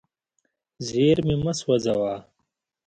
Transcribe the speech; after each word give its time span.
زیرمې 0.85 1.35
مه 1.43 1.53
سوځوه. 1.59 2.15